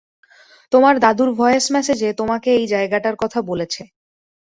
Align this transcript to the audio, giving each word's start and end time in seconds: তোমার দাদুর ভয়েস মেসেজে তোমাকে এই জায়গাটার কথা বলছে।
তোমার 0.71 0.95
দাদুর 0.99 1.29
ভয়েস 1.35 1.65
মেসেজে 1.73 2.09
তোমাকে 2.19 2.49
এই 2.57 2.65
জায়গাটার 2.73 3.15
কথা 3.21 3.39
বলছে। 3.49 3.81